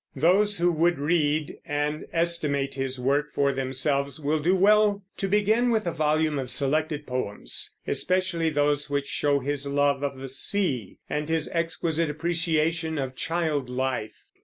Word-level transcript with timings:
Those 0.15 0.57
who 0.57 0.71
would 0.71 0.97
read 0.97 1.59
and 1.63 2.07
estimate 2.11 2.73
his 2.73 2.99
work 2.99 3.31
for 3.31 3.53
themselves 3.53 4.19
will 4.19 4.39
do 4.39 4.55
well 4.55 5.03
to 5.17 5.27
begin 5.27 5.69
with 5.69 5.85
a 5.85 5.91
volume 5.91 6.39
of 6.39 6.49
selected 6.49 7.05
poems, 7.05 7.75
especially 7.85 8.49
those 8.49 8.89
which 8.89 9.05
show 9.05 9.41
his 9.41 9.67
love 9.67 10.01
of 10.01 10.17
the 10.17 10.27
sea 10.27 10.97
and 11.07 11.29
his 11.29 11.49
exquisite 11.49 12.09
appreciation 12.09 12.97
of 12.97 13.15
child 13.15 13.69
life. 13.69 14.23